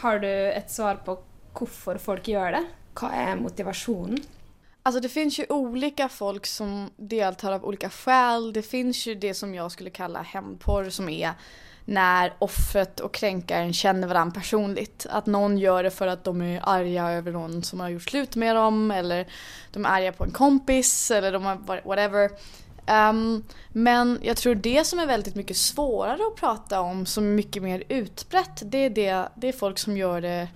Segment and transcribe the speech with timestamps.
[0.00, 1.18] Har du ett svar på
[1.52, 2.64] varför folk gör det?
[3.00, 4.18] Vad är motivationen?
[4.82, 8.52] Alltså det finns ju olika folk som deltar av olika skäl.
[8.52, 11.32] Det finns ju det som jag skulle kalla hämndporr som är
[11.84, 15.06] när offret och kränkaren känner varandra personligt.
[15.10, 18.36] Att någon gör det för att de är arga över någon som har gjort slut
[18.36, 19.26] med dem eller
[19.72, 22.30] de är arga på en kompis eller de har whatever.
[22.90, 27.28] Um, men jag tror det som är väldigt mycket svårare att prata om, som är
[27.28, 30.48] mycket mer utbrett, det är, det, det är folk som gör det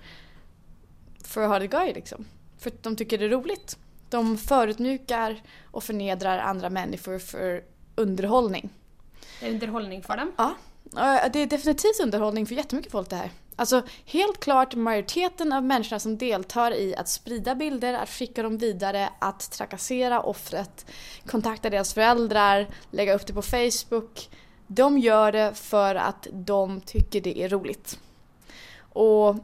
[1.23, 2.25] för att ha det gøy liksom.
[2.57, 3.77] För att de tycker det är roligt.
[4.09, 7.63] De förutmjukar och förnedrar andra människor för
[7.95, 8.69] underhållning.
[9.41, 10.31] Är det underhållning för dem?
[10.37, 10.55] Ja.
[11.33, 13.31] Det är definitivt underhållning för jättemycket folk det här.
[13.55, 18.57] Alltså helt klart majoriteten av människorna som deltar i att sprida bilder, att skicka dem
[18.57, 20.85] vidare, att trakassera offret,
[21.25, 24.29] kontakta deras föräldrar, lägga upp det på Facebook.
[24.67, 27.99] De gör det för att de tycker det är roligt.
[28.79, 29.35] Och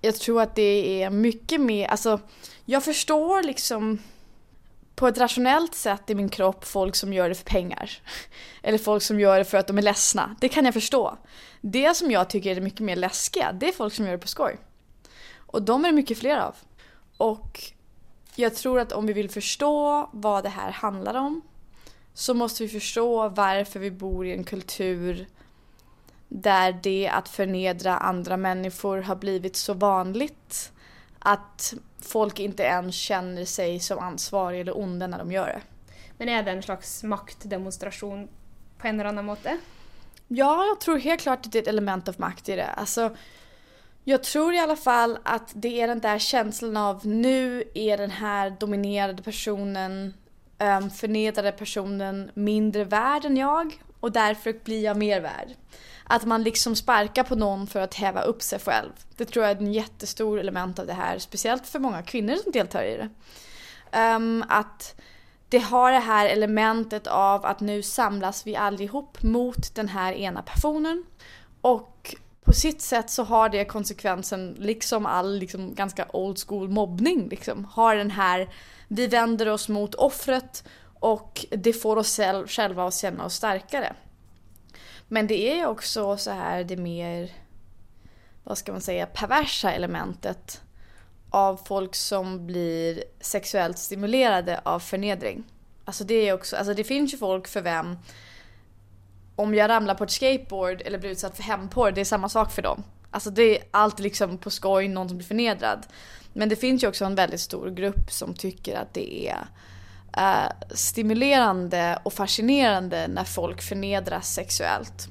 [0.00, 2.20] jag tror att det är mycket mer, alltså
[2.64, 3.98] jag förstår liksom
[5.00, 7.90] på ett rationellt sätt i min kropp folk som gör det för pengar.
[8.62, 10.36] Eller folk som gör det för att de är ledsna.
[10.40, 11.18] Det kan jag förstå.
[11.60, 14.28] Det som jag tycker är mycket mer läskiga, det är folk som gör det på
[14.28, 14.58] skoj.
[15.36, 16.56] Och de är det mycket fler av.
[17.16, 17.60] Och
[18.34, 21.42] jag tror att om vi vill förstå vad det här handlar om
[22.14, 25.26] så måste vi förstå varför vi bor i en kultur
[26.28, 30.72] där det att förnedra andra människor har blivit så vanligt
[31.18, 31.74] att
[32.06, 35.60] folk inte ens känner sig som ansvariga eller onda när de gör det.
[36.18, 38.28] Men är det en slags maktdemonstration
[38.78, 39.58] på en eller annan måte?
[40.28, 42.66] Ja, jag tror helt klart att det är ett element av makt i det.
[42.66, 43.16] Alltså,
[44.04, 48.10] jag tror i alla fall att det är den där känslan av nu är den
[48.10, 50.14] här dominerade personen,
[50.58, 55.48] um, förnedrade personen mindre värd än jag och därför blir jag mer värd.
[56.04, 58.90] Att man liksom sparkar på någon för att häva upp sig själv.
[59.16, 62.52] Det tror jag är ett jättestort element av det här, speciellt för många kvinnor som
[62.52, 63.08] deltar i det.
[63.98, 64.94] Um, att
[65.48, 70.42] det har det här elementet av att nu samlas vi allihop mot den här ena
[70.42, 71.04] personen.
[71.60, 77.28] Och på sitt sätt så har det konsekvensen, liksom all liksom, ganska old school mobbning,
[77.28, 78.48] liksom, har den här,
[78.88, 80.64] vi vänder oss mot offret
[81.00, 83.92] och det får oss själva att känna oss starkare.
[85.08, 87.30] Men det är ju också så här det mer,
[88.44, 90.62] vad ska man säga, perversa elementet
[91.30, 95.44] av folk som blir sexuellt stimulerade av förnedring.
[95.84, 97.96] Alltså det är också, alltså det finns ju folk för vem
[99.36, 102.52] om jag ramlar på ett skateboard eller blir utsatt för hämndporr, det är samma sak
[102.52, 102.84] för dem.
[103.10, 105.86] Alltså det är alltid liksom på skoj någon som blir förnedrad.
[106.32, 109.46] Men det finns ju också en väldigt stor grupp som tycker att det är
[110.18, 115.08] uh, stimulerande och fascinerande när folk förnedras sexuellt.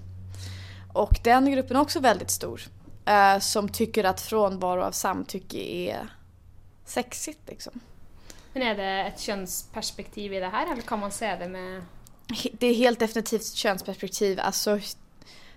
[0.94, 2.62] Och den gruppen är också väldigt stor.
[3.10, 6.08] Uh, som tycker att frånvaro av samtycke är
[6.86, 7.80] sexigt liksom.
[8.54, 11.84] Men är det ett könsperspektiv i det här eller kan man se det med...
[12.52, 14.40] Det är helt definitivt ett könsperspektiv.
[14.40, 14.80] Alltså,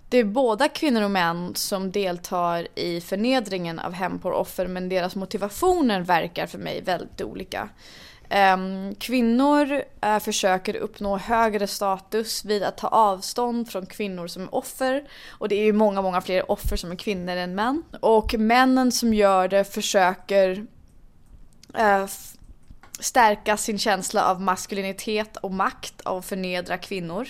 [0.08, 6.00] det är båda kvinnor och män som deltar i förnedringen av hämndporroffer men deras motivationer
[6.00, 7.68] verkar för mig väldigt olika.
[8.34, 14.54] Ehm, kvinnor eh, försöker uppnå högre status vid att ta avstånd från kvinnor som är
[14.54, 15.08] offer.
[15.30, 17.82] Och det är ju många, många fler offer som är kvinnor än män.
[18.00, 20.66] Och männen som gör det försöker
[21.74, 22.06] eh,
[23.00, 27.28] stärka sin känsla av maskulinitet och makt av att förnedra kvinnor.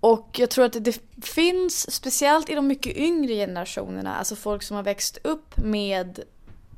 [0.00, 4.76] Och jag tror att det finns, speciellt i de mycket yngre generationerna, alltså folk som
[4.76, 6.20] har växt upp med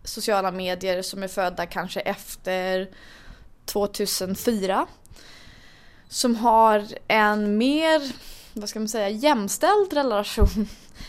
[0.05, 2.89] sociala medier som är födda kanske efter
[3.67, 4.87] 2004.
[6.09, 8.13] Som har en mer,
[8.53, 10.69] vad ska man säga, jämställd relation.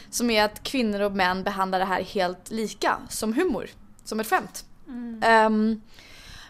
[0.09, 3.69] Som är att kvinnor och män behandlar det här helt lika, som humor.
[4.03, 4.65] Som ett skämt.
[4.87, 5.45] Mm.
[5.45, 5.81] Um,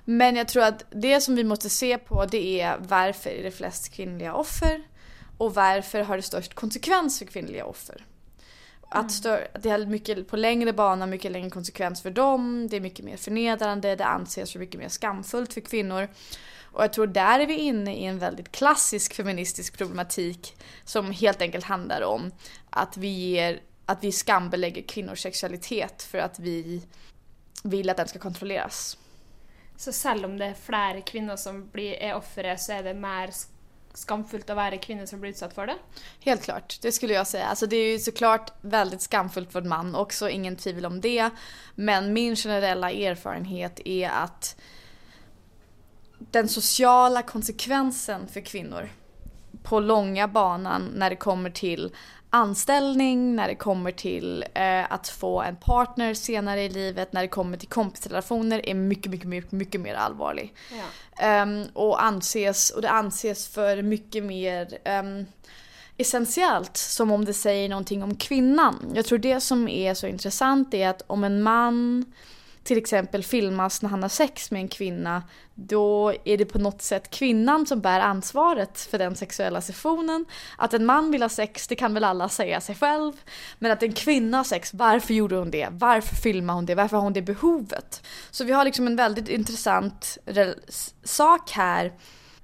[0.06, 3.52] men jag tror att det som vi måste se på det är varför är det
[3.52, 4.84] flest kvinnliga offer?
[5.38, 8.06] Och varför har det störst konsekvens för kvinnliga offer?
[8.90, 12.68] Att stör, det är mycket på längre bana, mycket längre konsekvens för dem.
[12.72, 16.08] Det är mycket mer förnedrande, det anses för mycket mer skamfullt för kvinnor.
[16.72, 21.42] Och jag tror där är vi inne i en väldigt klassisk feministisk problematik som helt
[21.42, 22.32] enkelt handlar om
[22.70, 26.82] att vi, ger, att vi skambelägger kvinnors sexualitet för att vi
[27.64, 28.98] vill att den ska kontrolleras.
[29.78, 33.30] Så selv om det är fler kvinnor som blir, är offer så är det mer
[33.98, 35.76] skamfullt att vara kvinna som blir utsatt för det?
[36.20, 37.46] Helt klart, det skulle jag säga.
[37.46, 41.30] Alltså det är ju såklart väldigt skamfullt för en man också, ingen tvivel om det.
[41.76, 44.56] Men min generella erfarenhet är att
[46.20, 48.90] den sociala konsekvensen för kvinnor
[49.64, 51.92] på långa banan när det kommer till
[52.30, 57.28] anställning, när det kommer till eh, att få en partner senare i livet, när det
[57.28, 60.54] kommer till kompisrelationer är mycket, mycket, mycket, mycket mer allvarlig.
[61.20, 61.44] Ja.
[61.44, 65.26] Um, och, anses, och det anses för mycket mer um,
[65.98, 68.92] essentiellt som om det säger någonting om kvinnan.
[68.96, 72.06] Jag tror det som är så intressant är att om en man
[72.68, 75.24] till exempel filmas när han har sex med en kvinna,
[75.56, 80.26] då är det på något sätt kvinnan som bär ansvaret för den sexuella sessionen.
[80.58, 83.14] Att en man vill ha sex, det kan väl alla säga sig själv.
[83.60, 85.68] Men att en kvinna har sex, varför gjorde hon det?
[85.72, 86.76] Varför filmar hon det?
[86.76, 88.08] Varför har hon det behovet?
[88.32, 90.18] Så vi har liksom en väldigt intressant
[91.04, 91.94] sak här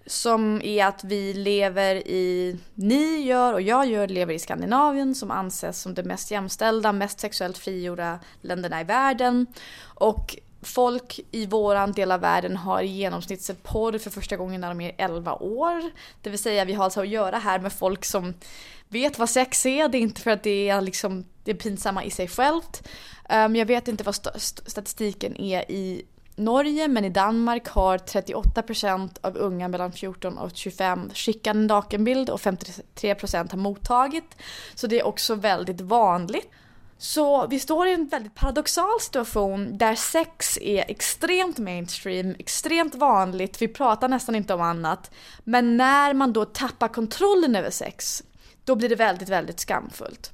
[0.06, 5.32] som är att vi lever i, ni gör och jag gör, lever i Skandinavien som
[5.32, 9.48] anses som det mest jämställda, mest sexuellt frigjorda länderna i världen.
[9.84, 14.62] Och folk i våran del av världen har i genomsnitt sett porr för första gången
[14.62, 15.82] när de är 11 år.
[16.22, 18.34] Det vill säga vi har alltså att göra här med folk som
[18.88, 22.12] vet vad sex är, det är inte för att det är liksom det pinsamma i
[22.12, 22.88] sig självt.
[23.30, 26.06] Um, jag vet inte vad st statistiken är i
[26.36, 32.30] Norge men i Danmark har 38% av unga mellan 14 och 25 skickat en nakenbild
[32.30, 34.36] och 53% har mottagit.
[34.76, 36.50] Så det är också väldigt vanligt.
[36.98, 43.62] Så vi står i en väldigt paradoxal situation där sex är extremt mainstream, extremt vanligt,
[43.62, 45.12] vi pratar nästan inte om annat.
[45.44, 48.24] Men när man då tappar kontrollen över sex,
[48.64, 50.32] då blir det väldigt, väldigt skamfullt.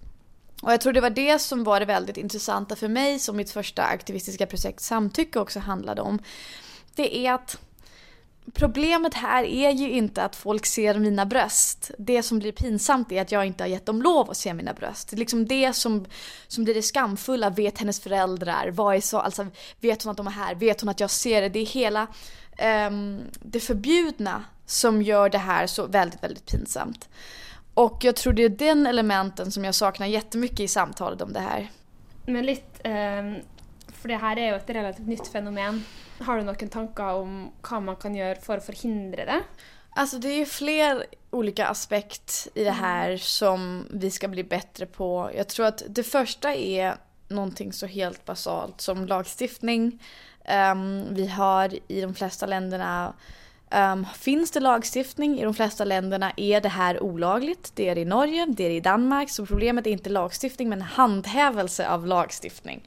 [0.62, 3.52] Och jag tror det var det som var det väldigt intressanta för mig som mitt
[3.52, 6.20] första aktivistiska projekt Samtycke också handlade om.
[6.96, 7.58] Det är att
[8.54, 11.92] Problemet här är ju inte att folk ser mina bröst.
[11.98, 14.74] Det som blir pinsamt är att jag inte har gett dem lov att se mina
[14.74, 15.10] bröst.
[15.10, 16.06] Det är liksom det som,
[16.48, 17.50] som blir det skamfulla.
[17.50, 18.72] Vet hennes föräldrar?
[18.72, 19.20] Vad är så?
[19.20, 19.48] Alltså,
[19.80, 20.56] vet hon att de är här?
[20.56, 21.50] Vet hon att jag ser det?
[21.50, 22.08] Det är hela
[22.88, 27.10] um, det förbjudna som gör det här så väldigt, väldigt pinsamt.
[27.74, 31.40] Och jag tror det är den elementen som jag saknar jättemycket i samtalet om det
[31.40, 31.72] här.
[32.26, 33.36] Men lite, um,
[34.02, 35.84] för det här är ju ett relativt nytt fenomen.
[36.20, 39.42] Har du några tankar om vad man kan göra för att förhindra det?
[39.90, 44.86] Alltså det är ju fler olika aspekter i det här som vi ska bli bättre
[44.86, 45.32] på.
[45.36, 46.96] Jag tror att det första är
[47.28, 50.04] någonting så helt basalt som lagstiftning.
[50.72, 53.14] Um, vi har i de flesta länderna
[53.76, 55.40] Um, finns det lagstiftning?
[55.40, 57.72] I de flesta länderna är det här olagligt.
[57.76, 59.30] Det är det i Norge, det är det i Danmark.
[59.30, 62.84] Så problemet är inte lagstiftning men handhävelse av lagstiftning.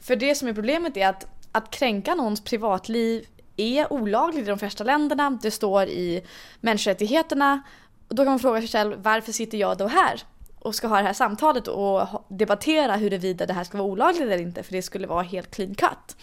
[0.00, 3.26] För det som är problemet är att att kränka någons privatliv
[3.56, 5.38] är olagligt i de flesta länderna.
[5.42, 6.24] Det står i
[6.60, 7.62] människorättigheterna.
[8.08, 10.22] Och då kan man fråga sig själv varför sitter jag då här?
[10.64, 14.38] och ska ha det här samtalet och debattera huruvida det här ska vara olagligt eller
[14.38, 16.16] inte för det skulle vara helt clean cut.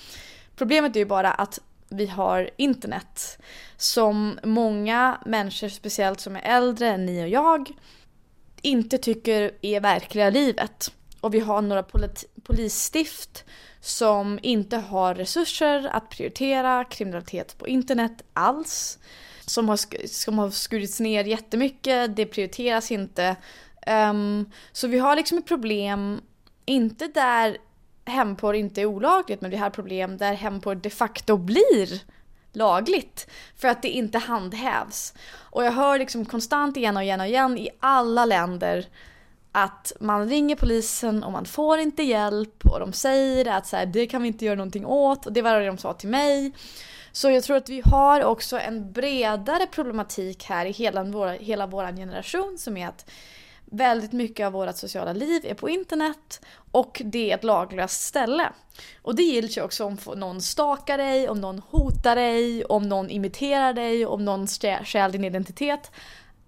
[0.56, 1.60] Problemet är ju bara att
[1.92, 3.38] vi har internet
[3.78, 7.72] som många människor, speciellt som är äldre än ni och jag,
[8.62, 10.92] inte tycker är verkliga livet.
[11.22, 11.84] Och vi har några
[12.44, 13.46] polisstift
[13.82, 19.00] som inte har resurser att prioritera kriminalitet på internet alls.
[19.46, 23.36] Som har, som har skurits ner jättemycket, det prioriteras inte.
[23.88, 26.22] Um, så vi har liksom ett problem,
[26.66, 27.58] inte där
[28.06, 32.02] hemporr inte är olagligt men vi har problem där hemporr de facto blir
[32.54, 35.14] lagligt för att det inte handhävs.
[35.40, 38.86] Och jag hör liksom konstant igen och igen och igen i alla länder
[39.52, 43.86] att man ringer polisen och man får inte hjälp och de säger att så här,
[43.86, 46.52] det kan vi inte göra någonting åt och det var det de sa till mig.
[47.12, 51.68] Så jag tror att vi har också en bredare problematik här i hela vår, hela
[51.68, 53.10] vår generation som är att
[53.66, 56.42] väldigt mycket av vårt sociala liv är på internet
[56.72, 58.50] och det är ett laglöst ställe.
[59.02, 63.10] Och det gills ju också om någon stakar dig, om någon hotar dig, om någon
[63.10, 64.48] imiterar dig, om någon
[64.84, 65.92] stjäl din identitet.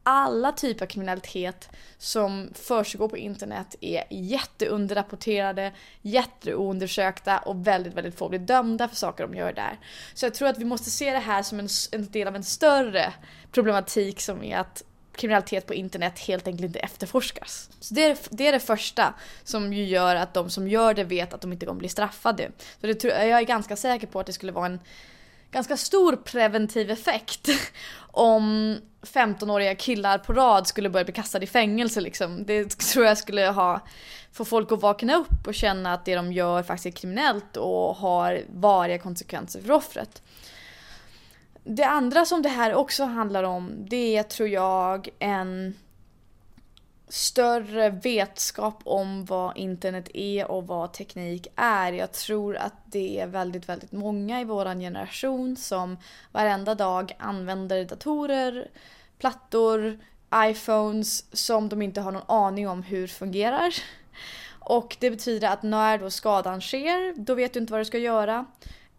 [0.06, 8.30] Alla typer av kriminalitet som försiggår på internet är jätteunderrapporterade, jätteoundersökta och väldigt, väldigt få
[8.30, 9.80] blir dömda för saker de gör där.
[10.14, 12.44] Så jag tror att vi måste se det här som en, en del av en
[12.44, 13.14] större
[13.52, 14.84] problematik som är att
[15.16, 17.70] kriminalitet på internet helt enkelt inte efterforskas.
[17.80, 21.04] Så det är, det är det första som ju gör att de som gör det
[21.04, 22.52] vet att de inte kommer bli straffade.
[22.82, 24.80] Så det, jag är ganska säker på att det skulle vara en
[25.52, 27.50] ganska stor preventiv effekt
[27.98, 32.46] om 15-åriga killar på rad skulle börja bli kastade i fängelse liksom.
[32.46, 33.80] Det tror jag skulle ha,
[34.32, 37.96] få folk att vakna upp och känna att det de gör faktiskt är kriminellt och
[37.96, 40.22] har variga konsekvenser för offret.
[41.64, 45.76] Det andra som det här också handlar om det är tror jag en
[47.08, 51.94] större vetskap om vad internet är och vad teknik är.
[51.94, 55.98] Jag tror att det är väldigt, väldigt många i vår generation som
[56.32, 58.68] varenda dag använder datorer,
[59.18, 60.00] plattor,
[60.36, 63.74] iPhones som de inte har någon aning om hur fungerar.
[64.60, 67.98] Och det betyder att när då skadan sker, då vet du inte vad du ska
[67.98, 68.46] göra.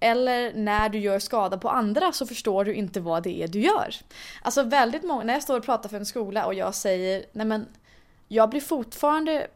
[0.05, 3.61] Eller när du gör skada på andra så förstår du inte vad det är du
[3.61, 3.95] gör.
[4.43, 7.47] Alltså väldigt många, när jag står och pratar för en skola och jag säger nej
[7.47, 7.67] men
[8.29, 9.47] jag blir fortfarande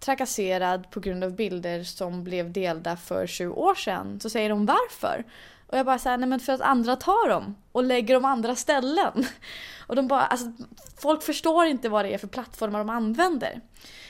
[0.00, 4.20] trakasserad på grund av bilder som blev delda för 20 år sedan.
[4.20, 5.24] Så säger de varför?
[5.66, 8.56] Och jag bara säger nej men för att andra tar dem och lägger dem andra
[8.56, 9.26] ställen.
[9.86, 10.52] Och de bara, alltså
[11.00, 13.60] folk förstår inte vad det är för plattformar de använder.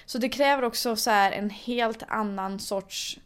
[0.06, 3.18] Så det kräver också så en helt annan sorts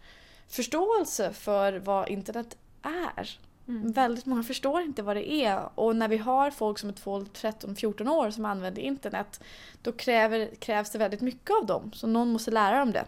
[0.52, 3.38] förståelse för vad internet är.
[3.68, 3.92] Mm.
[3.92, 7.26] Väldigt många förstår inte vad det är och när vi har folk som är 12,
[7.26, 9.40] 13, 14 år som använder internet
[9.82, 11.92] då kräver, krävs det väldigt mycket av dem.
[11.94, 13.04] Så någon måste lära dem det.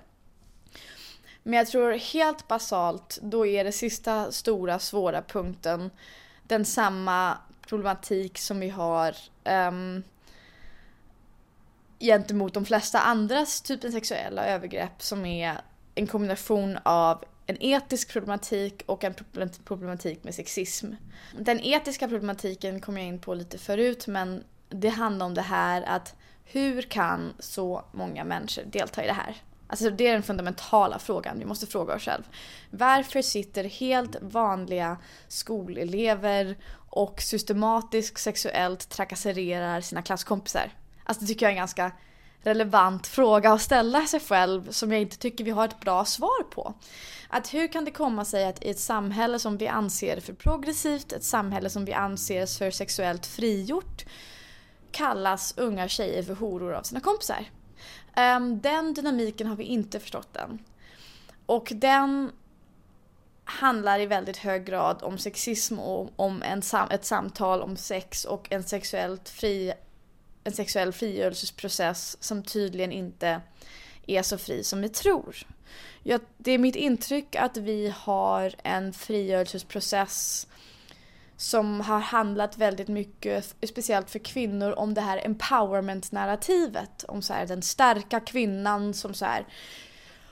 [1.43, 5.91] Men jag tror helt basalt, då är det sista stora svåra punkten
[6.43, 9.17] den samma problematik som vi har
[9.69, 10.03] um,
[12.01, 15.61] gentemot de flesta andras typen sexuella övergrepp som är
[15.95, 19.15] en kombination av en etisk problematik och en
[19.65, 20.93] problematik med sexism.
[21.39, 25.83] Den etiska problematiken kom jag in på lite förut men det handlar om det här
[25.83, 29.37] att hur kan så många människor delta i det här?
[29.67, 32.27] Alltså det är den fundamentala frågan vi måste fråga oss själva.
[32.71, 34.97] Varför sitter helt vanliga
[35.29, 36.57] skolelever
[36.91, 40.71] och systematiskt sexuellt trakasserar sina klasskompisar?
[41.05, 41.93] Alltså det tycker jag är en ganska
[42.45, 46.43] relevant fråga att ställa sig själv som jag inte tycker vi har ett bra svar
[46.51, 46.75] på.
[47.29, 51.13] Att hur kan det komma sig att i ett samhälle som vi anser för progressivt,
[51.13, 54.05] ett samhälle som vi anser för sexuellt frigjort
[54.93, 57.45] kallas unga tjejer för horor av sina kompisar?
[58.17, 60.59] Ehm, den dynamiken har vi inte förstått än.
[61.47, 62.33] Och den
[63.45, 68.25] handlar i väldigt hög grad om sexism och om en sam ett samtal om sex
[68.25, 69.73] och en sexuellt fri
[70.45, 73.41] en sexuell frigörelseprocess som tydligen inte
[74.07, 75.37] är så fri som vi tror.
[76.03, 80.47] Ja, det är mitt intryck att vi har en frigörelseprocess
[81.37, 87.05] som har handlat väldigt mycket, speciellt för kvinnor, om det här empowerment-narrativet.
[87.09, 89.47] Om så här, den starka kvinnan som så här,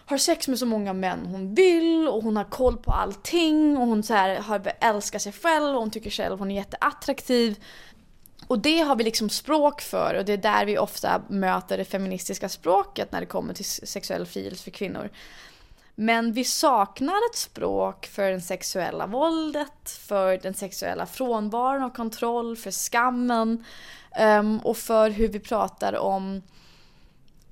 [0.07, 3.87] har sex med så många män hon vill och hon har koll på allting och
[3.87, 7.65] hon så här, har, älskar sig själv och hon tycker själv hon är jätteattraktiv.
[8.47, 11.85] Och det har vi liksom språk för och det är där vi ofta möter det
[11.85, 15.11] feministiska språket när det kommer till sexuell frigörelse för kvinnor.
[15.95, 22.57] Men vi saknar ett språk för det sexuella våldet, för den sexuella frånvaron av kontroll,
[22.57, 23.65] för skammen
[24.21, 26.43] um, och för hur vi pratar om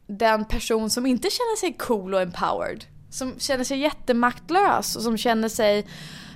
[0.06, 2.84] den person som inte känner sig cool och empowered.
[3.10, 5.86] Som känner sig jättemaktlös och som känner sig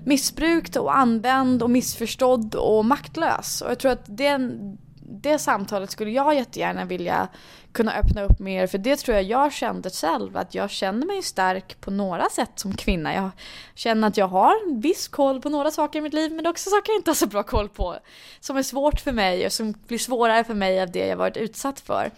[0.04, 3.60] missbrukt och använd och missförstådd och maktlös.
[3.60, 7.28] Och jag tror att den, det samtalet skulle jag jättegärna vilja
[7.72, 11.22] kunna öppna upp mer för det tror jag jag kände själv att jag känner mig
[11.22, 13.14] stark på några sätt som kvinna.
[13.14, 13.30] Jag
[13.74, 16.92] känner att jag har viss koll på några saker i mitt liv men också saker
[16.92, 17.96] jag inte har så bra koll på.
[18.40, 21.36] Som är svårt för mig och som blir svårare för mig av det jag varit
[21.36, 22.10] utsatt för.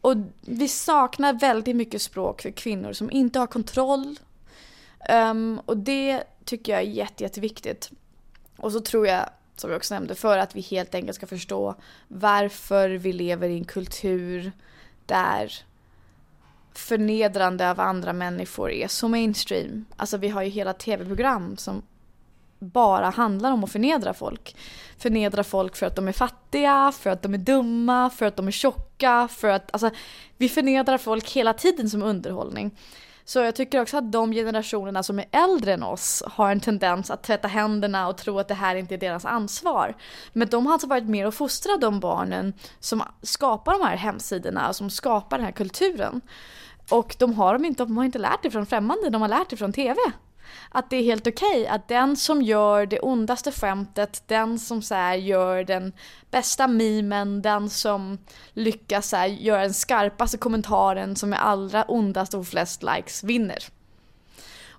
[0.00, 4.18] Och vi saknar väldigt mycket språk för kvinnor som inte har kontroll.
[5.08, 7.90] Um, och det tycker jag är jätte, jätteviktigt.
[8.56, 11.74] Och så tror jag, som jag också nämnde, för att vi helt enkelt ska förstå
[12.08, 14.52] varför vi lever i en kultur
[15.06, 15.52] där
[16.72, 19.84] förnedrande av andra människor är så mainstream.
[19.96, 21.82] Alltså vi har ju hela tv-program som
[22.58, 24.56] bara handlar om att förnedra folk.
[24.98, 28.46] Förnedra folk för att de är fattiga, för att de är dumma, för att de
[28.46, 29.70] är tjocka, för att...
[29.72, 29.90] Alltså,
[30.36, 32.70] vi förnedrar folk hela tiden som underhållning.
[33.28, 37.10] Så jag tycker också att de generationerna som är äldre än oss har en tendens
[37.10, 39.94] att tvätta händerna och tro att det här inte är deras ansvar.
[40.32, 44.68] Men de har alltså varit med och fostrat de barnen som skapar de här hemsidorna
[44.68, 46.20] och som skapar den här kulturen.
[46.90, 49.50] Och de har, de inte, de har inte lärt det från främmande, de har lärt
[49.50, 50.00] det från TV
[50.70, 54.82] att det är helt okej okay, att den som gör det ondaste skämtet, den som
[54.82, 55.92] så här, gör den
[56.30, 58.18] bästa mimen, den som
[58.52, 63.58] lyckas så här, göra den skarpaste kommentaren som är allra ondast och flest likes vinner.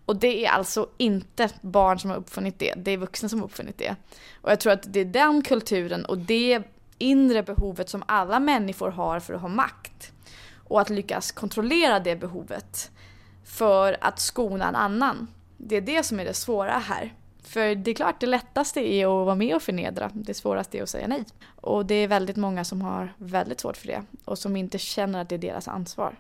[0.06, 3.46] Och det är alltså inte barn som har uppfunnit det, det är vuxna som har
[3.46, 3.96] uppfunnit det.
[4.42, 6.64] Och jag tror att det är den kulturen och det
[6.98, 10.12] inre behovet som alla människor har för att ha makt.
[10.68, 12.92] Och att lyckas kontrollera det behovet
[13.46, 15.28] för att skona en annan.
[15.62, 17.14] Det är det som är det svåra här.
[17.44, 20.12] För det är klart, det lättaste är att vara med och förnedra.
[20.14, 21.26] Det svåraste är att säga nej.
[21.56, 25.22] Och det är väldigt många som har väldigt svårt för det och som inte känner
[25.22, 26.16] att det är deras ansvar.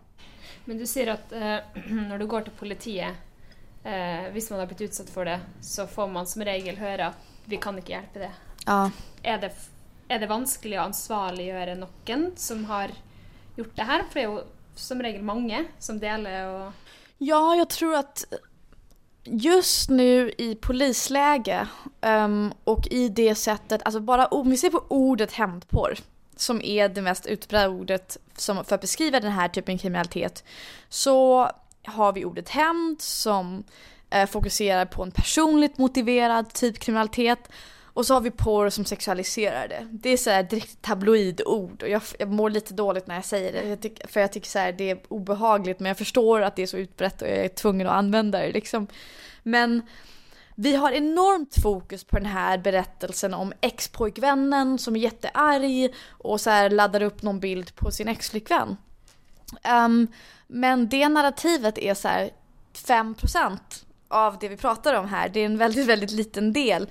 [0.66, 1.40] Men du säger att eh,
[1.90, 3.16] när du går till politiet,
[3.84, 7.18] eh, om man har blivit utsatt för det, så får man som regel höra att
[7.46, 8.32] vi kan inte hjälpa det.
[8.66, 8.92] Ja.
[9.24, 9.52] Är det
[10.12, 12.92] är det vanskelig å ansvarliggjøre noen som har
[13.56, 14.04] gjort det här?
[14.10, 14.42] För det är ju
[14.76, 16.72] som regel många som delar och...
[17.18, 18.26] Ja, jag tror att
[19.24, 21.68] just nu i polisläge
[22.02, 25.98] um, och i det sättet, alltså bara om vi ser på ordet hämndporr
[26.36, 30.44] som är det mest utbredda ordet som, för att beskriva den här typen av kriminalitet
[30.90, 31.50] så
[31.86, 33.64] har vi ordet hämnd som
[34.10, 37.50] eh, fokuserar på en personligt motiverad typ kriminalitet
[38.00, 39.88] och så har vi porr som sexualiserar det.
[39.92, 43.54] Det är så här direkt tabloidord och jag, jag mår lite dåligt när jag säger
[43.54, 43.70] det.
[43.70, 46.62] Jag tyck, för jag tycker så här, det är obehagligt men jag förstår att det
[46.62, 48.88] är så utbrett och jag är tvungen att använda det liksom.
[49.44, 49.82] Men
[50.56, 56.50] vi har enormt fokus på den här berättelsen om ex-pojkvännen som är jättearg och så
[56.50, 58.78] här laddar upp någon bild på sin ex-flickvän.
[59.86, 60.08] Um,
[60.48, 62.30] men det narrativet är så här
[62.74, 63.58] 5%
[64.08, 65.30] av det vi pratar om här.
[65.30, 66.88] Det är en väldigt, väldigt liten del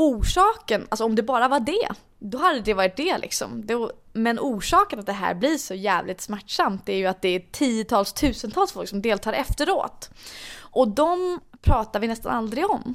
[0.00, 1.88] orsaken, alltså om det bara var det,
[2.18, 3.66] då hade det varit det liksom.
[4.12, 8.12] men orsaken att det här blir så jävligt smärtsamt är ju att det är tiotals,
[8.12, 10.10] tusentals folk som deltar efteråt.
[10.58, 12.94] Och de pratar vi nästan aldrig om.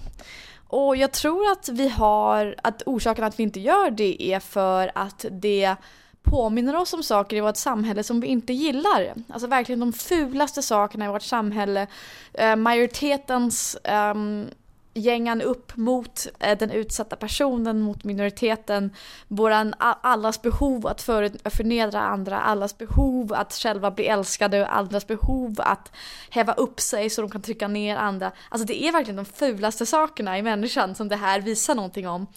[0.68, 4.92] Och jag tror att vi har, att orsaken att vi inte gör det är för
[4.96, 5.76] att det
[6.24, 9.14] påminner oss om saker i vårt samhälle som vi inte gillar.
[9.30, 11.88] Alltså verkligen de fulaste sakerna i vårt samhälle.
[12.34, 13.78] Eh, majoritetens
[14.14, 14.48] um,
[14.96, 18.94] gängan upp mot eh, den utsatta personen, mot minoriteten,
[19.28, 25.56] våran, allas behov att för, förnedra andra, allas behov att själva bli älskade, allas behov
[25.58, 25.92] att
[26.30, 28.32] häva upp sig så de kan trycka ner andra.
[28.50, 32.28] Alltså det är verkligen de fulaste sakerna i människan som det här visar någonting om.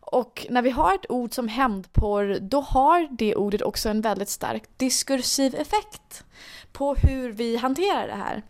[0.00, 4.28] Och när vi har ett ord som hämndporr, då har det ordet också en väldigt
[4.28, 6.24] stark diskursiv effekt
[6.72, 8.42] på hur vi hanterar det här.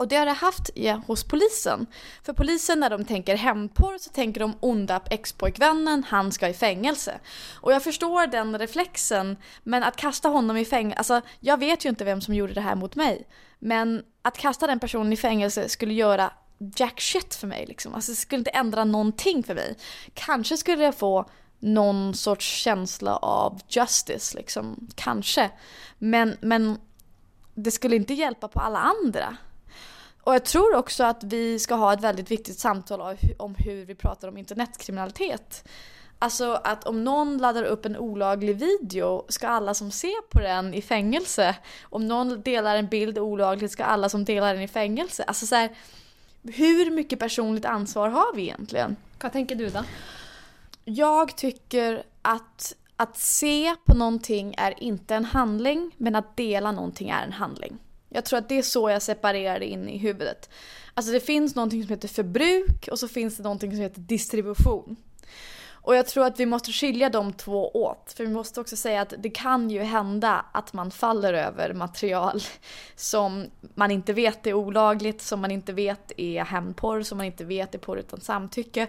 [0.00, 1.86] Och det har det haft ja, hos polisen.
[2.22, 7.20] För polisen när de tänker hämndporr så tänker de onda expojkvännen, han ska i fängelse.
[7.54, 11.88] Och jag förstår den reflexen, men att kasta honom i fängelse, alltså jag vet ju
[11.88, 13.28] inte vem som gjorde det här mot mig.
[13.58, 16.32] Men att kasta den personen i fängelse skulle göra
[16.76, 17.94] jack shit för mig liksom.
[17.94, 19.76] Alltså det skulle inte ändra någonting för mig.
[20.14, 25.50] Kanske skulle jag få någon sorts känsla av justice liksom, kanske.
[25.98, 26.78] Men, men
[27.54, 29.36] det skulle inte hjälpa på alla andra.
[30.20, 33.94] Och jag tror också att vi ska ha ett väldigt viktigt samtal om hur vi
[33.94, 35.64] pratar om internetkriminalitet.
[36.18, 40.74] Alltså att om någon laddar upp en olaglig video ska alla som ser på den
[40.74, 41.56] i fängelse.
[41.82, 45.22] Om någon delar en bild olagligt ska alla som delar den i fängelse.
[45.22, 45.70] Alltså så här,
[46.42, 48.96] hur mycket personligt ansvar har vi egentligen?
[49.22, 49.84] Vad tänker du då?
[50.84, 57.08] Jag tycker att att se på någonting är inte en handling, men att dela någonting
[57.08, 57.78] är en handling.
[58.10, 60.50] Jag tror att det är så jag separerar det in i huvudet.
[60.94, 64.96] Alltså det finns någonting som heter förbruk och så finns det någonting som heter distribution.
[65.82, 68.12] Och jag tror att vi måste skilja de två åt.
[68.16, 72.42] För vi måste också säga att det kan ju hända att man faller över material
[72.96, 77.44] som man inte vet är olagligt, som man inte vet är hämndporr, som man inte
[77.44, 78.86] vet är porr utan samtycke.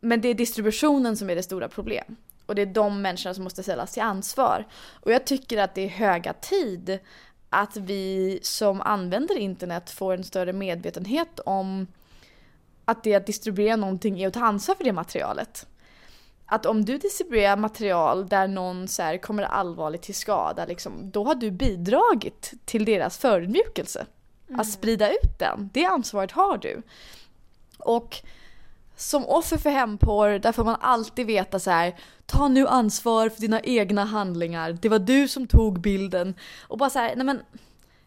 [0.00, 2.18] Men det är distributionen som är det stora problemet.
[2.46, 4.66] Och det är de människorna som måste ställas till ansvar.
[4.90, 6.98] Och jag tycker att det är höga tid
[7.52, 11.86] att vi som använder internet får en större medvetenhet om
[12.84, 15.66] att det att distribuera någonting är att ta ansvar för det materialet.
[16.46, 21.24] Att om du distribuerar material där någon så här, kommer allvarligt till skada, liksom, då
[21.24, 24.06] har du bidragit till deras förödmjukelse.
[24.48, 24.60] Mm.
[24.60, 26.82] Att sprida ut den, det ansvaret har du.
[27.78, 28.16] Och
[28.96, 33.40] som offer för hämndporr, där får man alltid veta så här, ta nu ansvar för
[33.40, 36.34] dina egna handlingar, det var du som tog bilden.
[36.68, 37.42] Och bara så här, nej men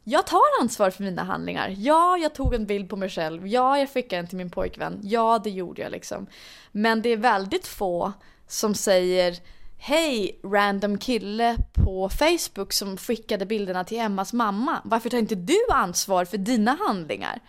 [0.03, 1.75] jag tar ansvar för mina handlingar.
[1.77, 3.47] Ja, jag tog en bild på mig själv.
[3.47, 4.99] Ja, jag skickade den till min pojkvän.
[5.03, 6.27] Ja, det gjorde jag liksom.
[6.71, 8.13] Men det är väldigt få
[8.47, 9.39] som säger
[9.77, 14.81] Hej random kille på Facebook som skickade bilderna till Emmas mamma.
[14.83, 17.39] Varför tar inte du ansvar för dina handlingar?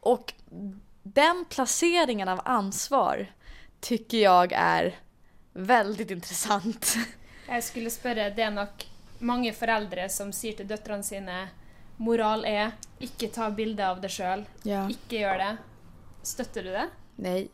[0.00, 0.32] Och
[1.14, 3.26] den placeringen av ansvar
[3.80, 4.98] tycker jag är
[5.52, 6.96] väldigt intressant.
[7.48, 8.68] Jag skulle spørre, det är nog
[9.18, 11.48] många föräldrar som säger till døtrene sine
[11.96, 14.88] moral är inte ta bilde av det själv, ja.
[14.90, 15.56] inte gör det.
[16.22, 16.88] Stöttar du det?
[17.16, 17.48] Nej.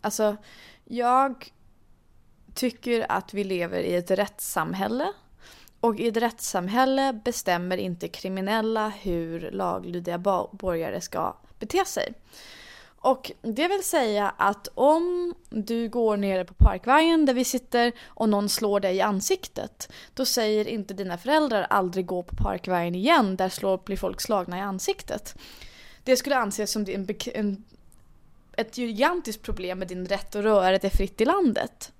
[0.00, 0.36] Alltså,
[0.84, 1.52] jag
[2.54, 5.12] tycker att vi lever i ett rättssamhälle.
[5.80, 10.18] Och i ett rättssamhälle bestämmer inte kriminella hur laglydiga
[10.52, 12.14] borgare ska bete sig.
[13.00, 18.28] Och det vill säga att om du går nere på Parkvägen där vi sitter och
[18.28, 23.36] någon slår dig i ansiktet, då säger inte dina föräldrar aldrig gå på Parkvägen igen,
[23.36, 25.34] där slår, blir folk slagna i ansiktet.
[26.04, 27.64] Det skulle anses som en, en,
[28.56, 31.92] ett gigantiskt problem med din rätt att röra dig fritt i landet.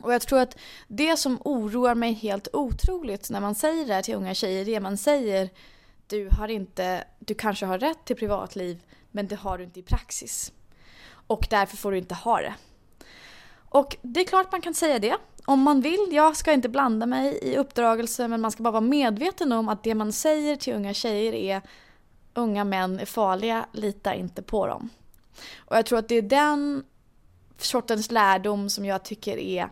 [0.00, 0.56] Och jag tror att
[0.88, 4.74] det som oroar mig helt otroligt när man säger det här till unga tjejer, det
[4.74, 5.50] är man säger
[6.06, 9.82] du har inte, du kanske har rätt till privatliv men det har du inte i
[9.82, 10.52] praxis.
[11.26, 12.54] Och därför får du inte ha det.
[13.68, 15.16] Och det är klart man kan säga det.
[15.44, 18.80] Om man vill, jag ska inte blanda mig i uppdragelse men man ska bara vara
[18.80, 21.62] medveten om att det man säger till unga tjejer är
[22.34, 24.90] unga män är farliga, lita inte på dem.
[25.56, 26.84] Och jag tror att det är den
[27.58, 29.68] sortens lärdom som jag tycker är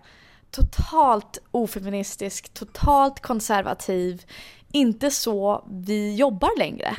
[0.51, 4.25] totalt ofeministisk, totalt konservativ.
[4.73, 6.97] Inte så vi jobbar längre.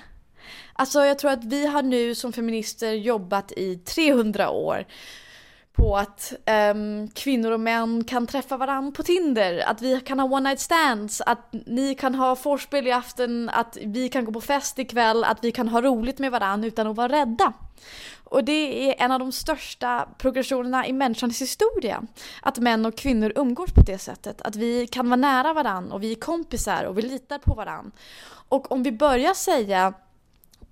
[0.73, 4.85] Alltså jag tror att vi har nu som feminister jobbat i 300 år
[5.73, 6.33] på att
[6.73, 10.59] um, kvinnor och män kan träffa varandra på Tinder, att vi kan ha one night
[10.59, 15.23] stands, att ni kan ha vorspel i afton, att vi kan gå på fest ikväll,
[15.23, 17.53] att vi kan ha roligt med varandra utan att vara rädda.
[18.23, 22.03] Och det är en av de största progressionerna i människans historia.
[22.41, 24.41] Att män och kvinnor umgås på det sättet.
[24.41, 27.91] Att vi kan vara nära varandra och vi är kompisar och vi litar på varandra.
[28.49, 29.93] Och om vi börjar säga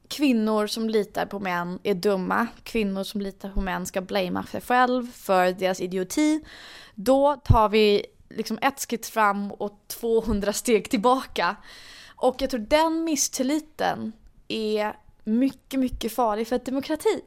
[0.10, 4.62] kvinnor som litar på män är dumma, kvinnor som litar på män ska blamea sig
[4.62, 6.42] själv för deras idioti.
[6.96, 11.56] Då tar vi liksom ett skritt fram och 200 steg tillbaka.
[12.16, 14.12] Och jag tror den misstilliten
[14.48, 14.94] är
[15.24, 17.22] mycket, mycket farlig för ett demokrati.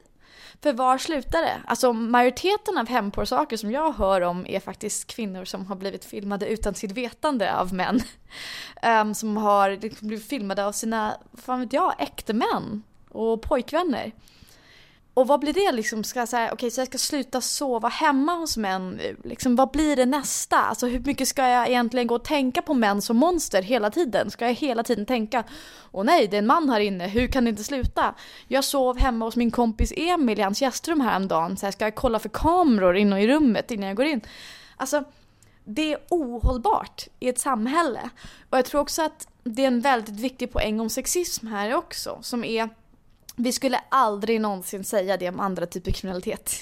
[0.63, 1.61] För var slutar det?
[1.65, 6.47] Alltså majoriteten av hämndporrsaker som jag hör om är faktiskt kvinnor som har blivit filmade
[6.47, 7.99] utan sitt vetande av män.
[9.01, 14.11] Um, som har liksom blivit filmade av sina, fan vet jag, äktemän och pojkvänner.
[15.13, 16.03] Och vad blir det liksom?
[16.03, 19.17] Ska jag säga, okej okay, så jag ska sluta sova hemma hos män nu?
[19.23, 20.57] Liksom, vad blir det nästa?
[20.57, 24.31] Alltså hur mycket ska jag egentligen gå och tänka på män som monster hela tiden?
[24.31, 25.43] Ska jag hela tiden tänka,
[25.91, 28.15] åh nej det är en man här inne, hur kan det inte sluta?
[28.47, 31.95] Jag sov hemma hos min kompis Emil i hans gästrum häromdagen, så här, ska jag
[31.95, 34.21] kolla för kameror inne i rummet innan jag går in?
[34.77, 35.03] Alltså,
[35.65, 38.09] det är ohållbart i ett samhälle.
[38.49, 42.19] Och jag tror också att det är en väldigt viktig poäng om sexism här också,
[42.21, 42.69] som är
[43.35, 46.53] vi skulle aldrig någonsin säga det om andra typer av kriminalitet.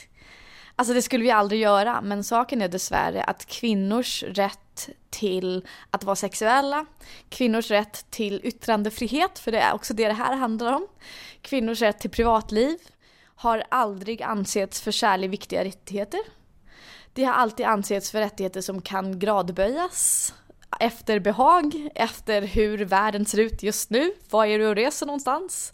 [0.75, 6.03] Alltså det skulle vi aldrig göra, men saken är dessvärre att kvinnors rätt till att
[6.03, 6.85] vara sexuella,
[7.29, 10.87] kvinnors rätt till yttrandefrihet, för det är också det det här handlar om,
[11.41, 12.77] kvinnors rätt till privatliv
[13.35, 16.19] har aldrig ansetts för särskilt viktiga rättigheter.
[17.13, 20.33] Det har alltid ansetts för rättigheter som kan gradböjas
[20.79, 24.13] efter behag, efter hur världen ser ut just nu.
[24.29, 25.73] Var är du och reser någonstans?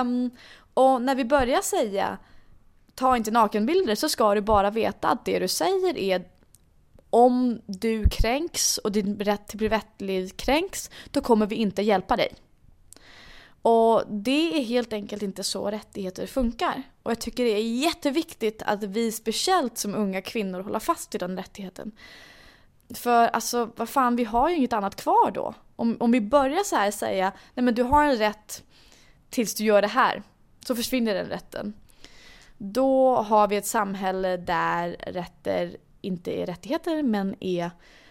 [0.00, 0.30] Um,
[0.74, 2.18] och när vi börjar säga
[2.94, 6.24] ta inte nakenbilder så ska du bara veta att det du säger är
[7.10, 12.34] om du kränks och din rätt till privatliv kränks, då kommer vi inte hjälpa dig.
[13.62, 16.82] Och det är helt enkelt inte så rättigheter funkar.
[17.02, 21.20] Och jag tycker det är jätteviktigt att vi speciellt som unga kvinnor håller fast vid
[21.20, 21.92] den rättigheten.
[22.94, 25.54] För alltså, vad fan, vi har ju inget annat kvar då.
[25.76, 28.62] Om, om vi börjar så här säga, nej men du har en rätt
[29.30, 30.22] tills du gör det här,
[30.66, 31.74] så försvinner den rätten.
[32.58, 37.70] Då har vi ett samhälle där rätter inte är rättigheter men är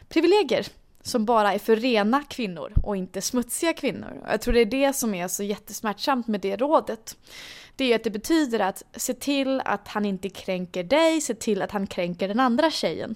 [0.09, 0.67] privilegier.
[1.01, 4.21] Som bara är för rena kvinnor och inte smutsiga kvinnor.
[4.27, 7.17] Jag tror det är det som är så jättesmärtsamt med det rådet.
[7.75, 11.61] Det är att det betyder att se till att han inte kränker dig, se till
[11.61, 13.15] att han kränker den andra tjejen.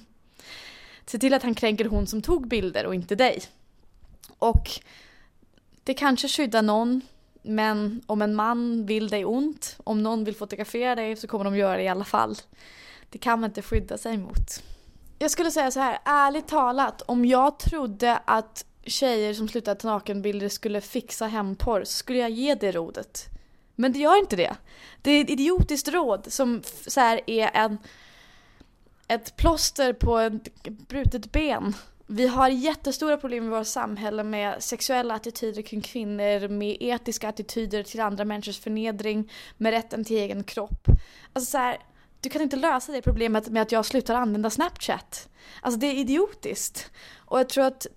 [1.08, 3.41] Se till att han kränker hon som tog bilder och inte dig.
[4.38, 4.72] Och
[5.84, 7.02] det kanske skyddar någon,
[7.41, 11.58] men om en man vill dig ont, om någon vill fotografera dig så kommer de
[11.58, 12.36] göra det i alla fall.
[13.10, 14.63] Det kan man inte skydda sig mot.
[15.20, 19.88] Jag skulle säga så här, ärligt talat, om jag trodde att tjejer som slutar ta
[19.88, 23.26] nakenbilder skulle fixa hemporr så skulle jag ge det rådet.
[23.76, 24.56] Men det gör inte det.
[25.02, 27.78] Det är ett idiotiskt råd som så här, är en
[29.08, 31.74] ett plåster på ett brutet ben.
[32.08, 37.84] Vi har jättestora problem i vårt samhälle med sexuella attityder kring kvinnor, med etiska attityder
[37.84, 40.88] till andra människors förnedring, med rätten till egen kropp.
[41.34, 41.78] Alltså så här,
[42.22, 45.30] du kan inte lösa det problemet med att jag slutar använda Snapchat.
[45.62, 46.91] Alltså det är idiotiskt.
[47.15, 47.88] Och jag tror att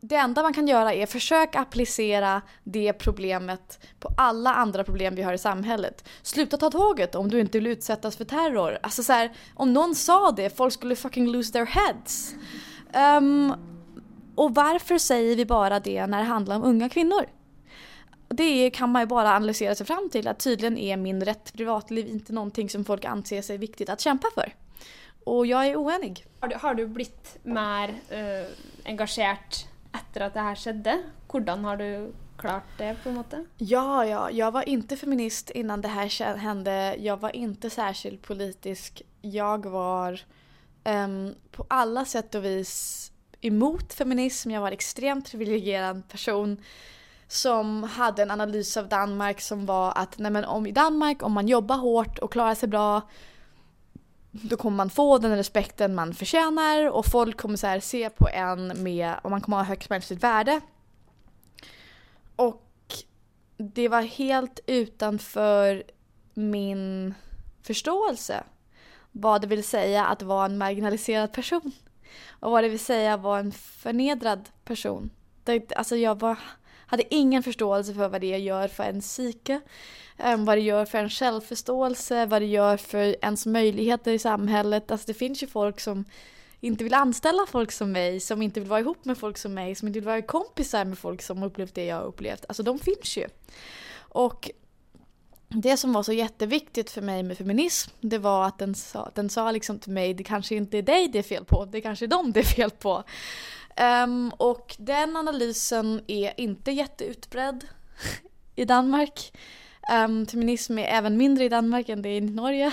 [0.00, 5.22] det enda man kan göra är försök applicera det problemet på alla andra problem vi
[5.22, 6.08] har i samhället.
[6.22, 8.78] Sluta ta tåget om du inte vill utsättas för terror.
[8.82, 12.34] Alltså så här, om någon sa det, folk skulle fucking lose their heads.
[13.18, 13.54] Um,
[14.34, 17.26] och varför säger vi bara det när det handlar om unga kvinnor?
[18.28, 21.56] Det kan man ju bara analysera sig fram till att tydligen är min rätt till
[21.56, 24.54] privatliv inte någonting som folk anser sig viktigt att kämpa för.
[25.24, 26.26] Och jag är oenig.
[26.40, 28.46] Har du, har du blivit mer uh,
[28.84, 29.36] engagerad
[29.92, 31.02] efter att det här skedde.
[31.32, 33.46] Hur har du klart det på något sätt?
[33.56, 36.96] Ja, ja, jag var inte feminist innan det här hände.
[36.98, 39.02] Jag var inte särskilt politisk.
[39.20, 40.20] Jag var
[40.84, 44.50] um, på alla sätt och vis emot feminism.
[44.50, 46.60] Jag var en extremt privilegierad person
[47.28, 51.32] som hade en analys av Danmark som var att nej men om i Danmark, om
[51.32, 53.02] man jobbar hårt och klarar sig bra
[54.30, 58.82] då kommer man få den respekten man förtjänar och folk kommer så se på en
[58.82, 60.60] med, och man kommer ha högt mänskligt värde.
[62.36, 62.66] Och
[63.56, 65.82] det var helt utanför
[66.34, 67.14] min
[67.62, 68.44] förståelse
[69.12, 71.72] vad det vill säga att vara en marginaliserad person.
[72.28, 75.10] Och vad det vill säga att vara en förnedrad person.
[75.44, 76.38] Det, alltså jag var,
[76.90, 79.60] hade ingen förståelse för vad det gör för ens psyke.
[80.24, 84.90] Um, vad det gör för en självförståelse, vad det gör för ens möjligheter i samhället.
[84.90, 86.04] Alltså det finns ju folk som
[86.60, 89.74] inte vill anställa folk som mig, som inte vill vara ihop med folk som mig,
[89.74, 92.44] som inte vill vara kompisar med folk som upplevt det jag har upplevt.
[92.48, 93.26] Alltså de finns ju.
[93.98, 94.50] Och
[95.48, 99.30] det som var så jätteviktigt för mig med feminism, det var att den sa, den
[99.30, 102.04] sa liksom till mig, det kanske inte är dig det är fel på, det kanske
[102.04, 103.04] är dem det är fel på.
[103.76, 107.66] Um, och den analysen är inte jätteutbredd
[108.54, 109.32] i Danmark.
[110.04, 112.72] Um, feminism är även mindre i Danmark än det är i Norge.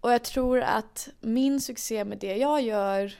[0.00, 3.14] Och jag tror att min succé med det jag gör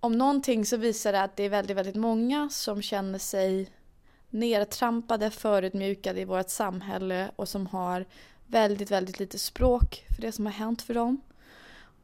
[0.00, 3.70] om någonting så visar det att det är väldigt, väldigt många som känner sig
[4.30, 8.06] nedtrampade, förutmjukade i vårt samhälle och som har
[8.46, 11.20] väldigt, väldigt lite språk för det som har hänt för dem.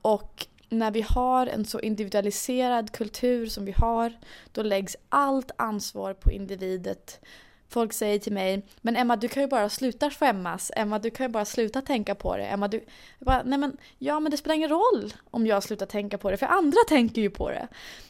[0.02, 4.12] Och när vi har en så individualiserad kultur som vi har,
[4.52, 7.20] då läggs allt ansvar på individet
[7.70, 10.70] Folk säger till mig, men Emma du kan ju bara sluta skämmas.
[10.76, 12.44] Emma du kan ju bara sluta tänka på det.
[12.44, 12.84] Emma du...
[13.18, 16.36] bara, nej men, ja men det spelar ingen roll om jag slutar tänka på det,
[16.36, 17.68] för andra tänker ju på det.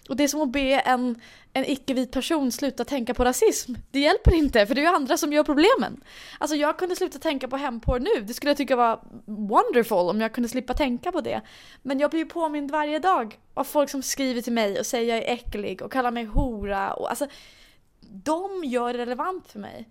[0.08, 1.20] Och det är som att be en,
[1.52, 3.74] en icke-vit person sluta tänka på rasism.
[3.90, 6.00] Det hjälper inte, för det är ju andra som gör problemen.
[6.38, 10.20] Alltså jag kunde sluta tänka på hemporr nu, det skulle jag tycka var wonderful om
[10.20, 11.40] jag kunde slippa tänka på det.
[11.82, 15.14] Men jag blir ju påmind varje dag av folk som skriver till mig och säger
[15.14, 16.92] jag är äcklig och kallar mig hora.
[16.92, 17.26] Och, alltså,
[18.10, 19.88] de gör det relevant för mig.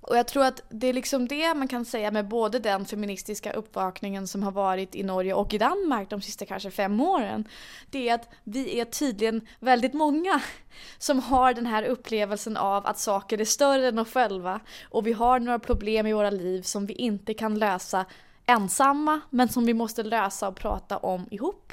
[0.00, 3.52] Och jag tror att det är liksom det man kan säga med både den feministiska
[3.52, 7.48] uppvakningen som har varit i Norge och i Danmark de sista kanske fem åren.
[7.90, 10.40] Det är att vi är tydligen väldigt många
[10.98, 15.12] som har den här upplevelsen av att saker är större än oss själva och vi
[15.12, 18.04] har några problem i våra liv som vi inte kan lösa
[18.46, 21.72] ensamma men som vi måste lösa och prata om ihop.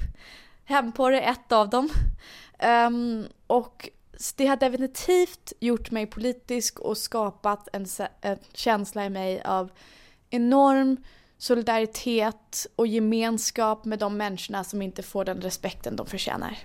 [0.66, 1.90] Hemporr är ett av dem.
[2.88, 3.90] Um, och
[4.36, 7.86] det har definitivt gjort mig politisk och skapat en,
[8.22, 9.72] en känsla i mig av
[10.30, 10.98] enorm
[11.38, 16.58] solidaritet och gemenskap med de människorna som inte får den respekten de förtjänar.